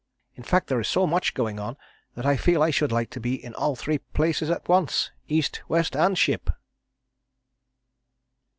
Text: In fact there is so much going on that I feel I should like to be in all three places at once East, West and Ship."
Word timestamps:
In 0.33 0.41
fact 0.41 0.65
there 0.65 0.79
is 0.79 0.87
so 0.87 1.05
much 1.05 1.35
going 1.35 1.59
on 1.59 1.77
that 2.15 2.25
I 2.25 2.35
feel 2.35 2.63
I 2.63 2.71
should 2.71 2.91
like 2.91 3.11
to 3.11 3.19
be 3.19 3.35
in 3.35 3.53
all 3.53 3.75
three 3.75 3.99
places 3.99 4.49
at 4.49 4.67
once 4.67 5.11
East, 5.27 5.61
West 5.67 5.95
and 5.95 6.17
Ship." 6.17 6.49